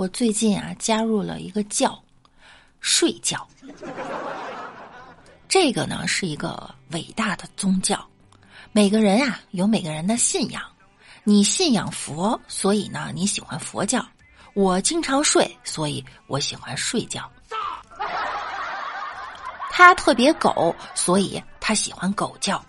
[0.00, 2.02] 我最近啊加入了一个教，
[2.80, 3.46] 睡觉。
[5.46, 8.02] 这个呢是一个伟大的宗教，
[8.72, 10.62] 每个人呀有每个人的信仰。
[11.22, 14.00] 你信仰佛，所以呢你喜欢佛教；
[14.54, 17.30] 我经常睡，所以我喜欢睡觉。
[19.70, 22.64] 他特别狗，所以他喜欢狗叫。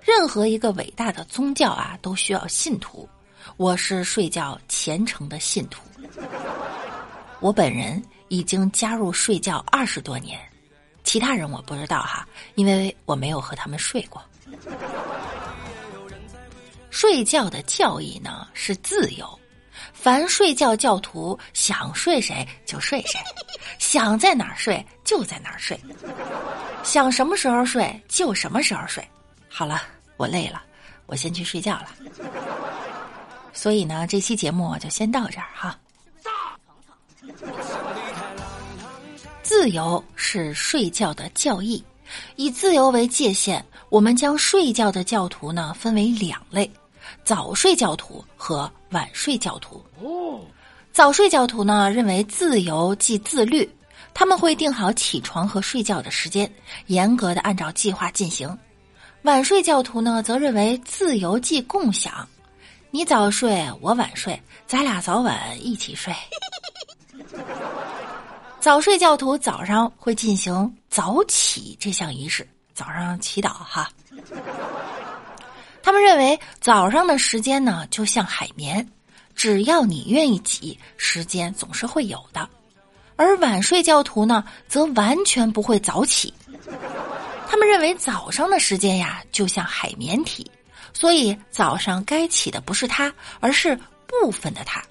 [0.00, 3.08] 任何一个伟大的宗教啊，都需要信徒。
[3.56, 5.82] 我是睡觉虔诚的信徒。
[7.40, 10.40] 我本人已经加入睡觉二十多年。
[11.04, 14.22] 其他人我不知道哈，因为我没有和他们睡过。
[16.90, 19.38] 睡觉的教义呢是自由，
[19.92, 23.20] 凡睡觉教徒想睡谁就睡谁，
[23.78, 25.78] 想在哪儿睡就在哪儿睡，
[26.82, 29.06] 想什么时候睡就什么时候睡。
[29.48, 29.82] 好了，
[30.16, 30.62] 我累了，
[31.06, 31.88] 我先去睡觉了。
[33.54, 35.78] 所以呢，这期节目就先到这儿哈。
[39.42, 41.82] 自由是睡觉的教义，
[42.36, 46.70] 以自由为界限，我们将睡觉的教徒呢分为两类：
[47.24, 49.82] 早睡教徒和晚睡教徒。
[50.02, 50.40] 哦，
[50.92, 53.70] 早睡教徒呢认为自由即自律，
[54.12, 56.50] 他们会定好起床和睡觉的时间，
[56.86, 58.48] 严格的按照计划进行；
[59.22, 62.26] 晚睡教徒呢则认为自由即共享，
[62.94, 66.14] 你早睡我晚睡，咱俩早晚一起睡。
[68.60, 73.90] 早睡教徒早上会进行早起这项仪式，早上祈祷哈。
[75.82, 78.88] 他们认为早上的时间呢，就像海绵，
[79.34, 82.48] 只要你愿意挤，时间总是会有的。
[83.16, 86.32] 而晚睡教徒呢，则完全不会早起。
[87.48, 90.48] 他们认为早上的时间呀，就像海绵体，
[90.94, 94.82] 所以早上该起的不是他，而是部分的他。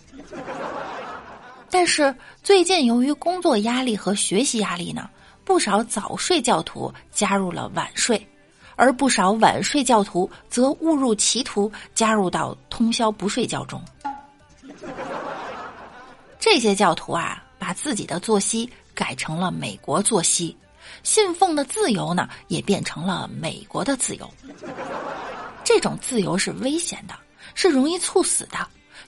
[1.72, 5.10] 但是最近由于工作压力和学习压力呢，
[5.44, 8.28] 不少早睡教徒加入了晚睡，
[8.76, 13.82] 而不少晚睡教徒则误入歧途，加入到通宵不睡觉中。
[16.40, 20.56] 这些教徒啊，把自己的作息改成了美国作息，
[21.02, 24.30] 信奉的自由呢，也变成了美国的自由。
[25.74, 27.16] 这种自由是危险的，
[27.56, 28.60] 是容易猝死的。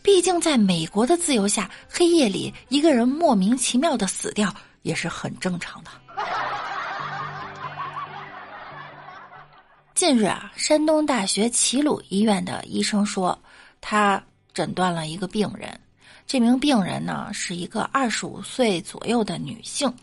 [0.02, 5.92] 毕竟，在美国的自由下，黑夜里一个人莫名其妙的死掉也是很正常的。
[9.94, 13.38] 近日啊，山东大学齐鲁医院的医生说，
[13.80, 14.20] 他
[14.52, 15.80] 诊断了一个病人，
[16.26, 19.94] 这名病人呢是一个二十五岁左右的女性，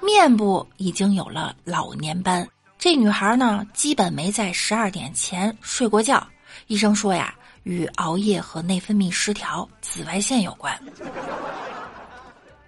[0.00, 2.48] 面部已经有了老年斑。
[2.84, 6.22] 这女孩呢，基本没在十二点前睡过觉。
[6.66, 7.34] 医生说呀。
[7.62, 10.78] 与熬夜和内分泌失调、紫外线有关。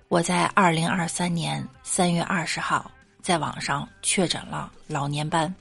[0.09, 2.91] 我在二零二三年三月二十号
[3.21, 5.55] 在网上确诊了老年斑。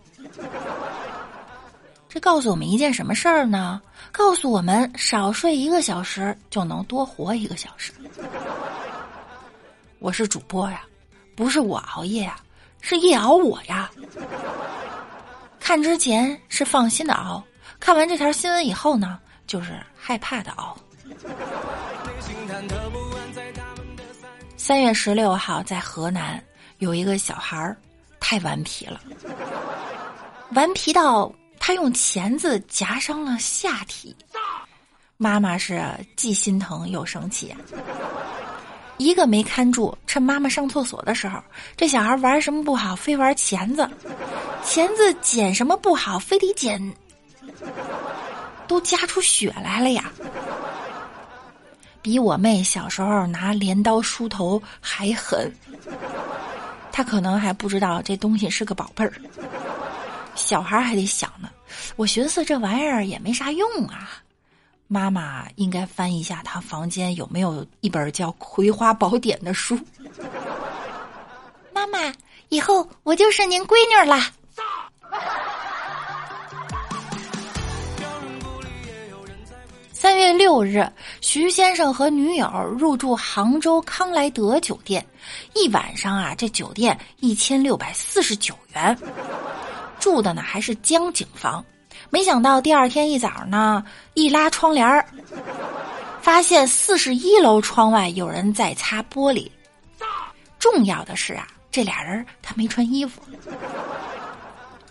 [2.08, 3.82] 这告诉我们一件什么事儿呢？
[4.10, 7.92] 告诉我们少睡一个小时就能多活一个小时。
[10.00, 10.84] 我是主播呀，
[11.36, 12.38] 不是我熬夜呀，
[12.88, 13.90] 是夜熬我呀。
[15.60, 17.44] 看之前是放心的熬，
[17.80, 19.20] 看完这条新闻以后呢？
[19.48, 20.78] 就是害怕的熬。
[24.56, 26.44] 三月十六号，在河南
[26.78, 27.76] 有一个小孩儿
[28.20, 29.02] 太顽皮了，
[30.52, 34.16] 顽皮到他用钳子夹伤了下体，
[35.18, 35.84] 妈妈是
[36.16, 37.56] 既心疼又生气，
[38.98, 41.40] 一个没看住，趁妈妈上厕所的时候，
[41.76, 43.90] 这小孩玩什么不好，非玩钳子，
[44.64, 46.94] 钳子剪什么不好，非得剪。
[48.68, 50.12] 都夹出血来了呀！
[52.02, 55.52] 比我妹小时候拿镰刀梳头还狠。
[56.92, 59.14] 他可能还不知道这东西是个宝贝儿。
[60.34, 61.50] 小孩还得想呢。
[61.96, 64.10] 我寻思这玩意儿也没啥用啊。
[64.88, 69.80] 妈妈应该翻一下她房间有没有一本叫《葵花宝典》的书。
[71.74, 72.14] 妈妈，
[72.50, 74.32] 以后我就是您闺女啦。
[79.92, 80.88] 三月六日，
[81.20, 85.04] 徐先生和女友入住杭州康莱德酒店，
[85.56, 88.96] 一晚上啊，这酒店一千六百四十九元，
[90.00, 91.66] 住的呢还是江景房。
[92.10, 95.06] 没想到第二天一早呢，一拉窗帘儿，
[96.22, 99.50] 发现四十一楼窗外有人在擦玻璃。
[100.60, 103.22] 重要的是啊，这俩人他没穿衣服。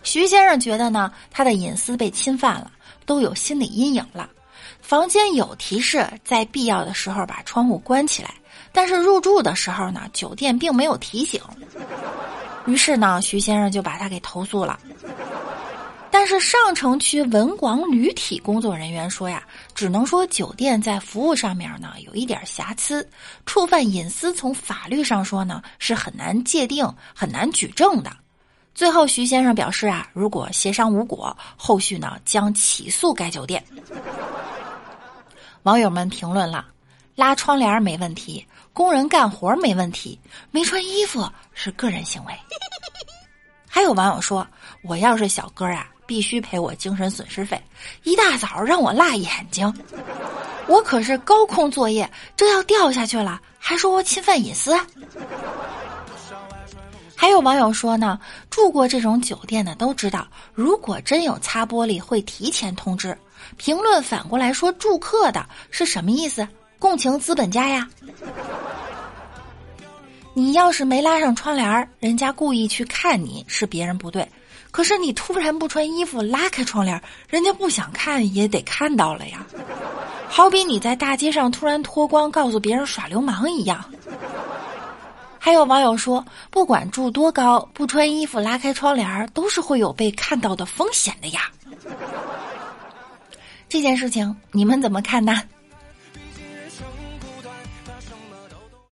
[0.03, 2.71] 徐先生觉得呢，他的隐私被侵犯了，
[3.05, 4.29] 都有心理阴影了。
[4.81, 8.35] 房间有提示，在必要的时候把窗户关起来，
[8.71, 11.41] 但是入住的时候呢，酒店并没有提醒。
[12.67, 14.79] 于是呢，徐先生就把他给投诉了。
[16.27, 19.43] 但是上城区文广旅体工作人员说呀，
[19.75, 23.07] 只能说酒店在服务上面呢有一点瑕疵，
[23.45, 26.83] 触犯隐私，从法律上说呢是很难界定、
[27.13, 28.11] 很难举证的。
[28.73, 33.63] 最后，徐先生表示啊，如果协商无果，后续呢将起诉该酒店。
[35.61, 36.65] 网友们评论了：
[37.13, 38.43] 拉窗帘没问题，
[38.73, 40.19] 工人干活没问题，
[40.49, 42.33] 没穿衣服是个人行为。
[43.69, 44.47] 还有网友说
[44.81, 47.61] ：“我要是小哥啊，必须赔我精神损失费。
[48.03, 49.73] 一大早让我辣眼睛，
[50.67, 54.77] 我可是高空作业，这要掉下去了，还说我侵犯隐私。”
[57.17, 58.19] 还有网友说呢，
[58.49, 63.17] 住过这种酒店的都知道，如果真有擦玻璃，会提前通知。
[63.57, 66.47] 评论反过来说住客的是什么意思？
[66.77, 67.87] 共情资本家呀？
[70.33, 74.27] 你要是没拉上窗帘人家故意去看你是别人不对，
[74.75, 79.47] 可是你突然不穿衣服拉开窗帘人家不想看也得看到了呀。
[80.27, 83.85] 好比你在大街上突然脱光，告诉别人耍流氓一样。
[85.39, 91.49] 还有网友说，不管住多高，不穿衣服拉开窗帘都是会有被看到的风险的呀。
[93.69, 95.41] 这件事情你们怎么看呢？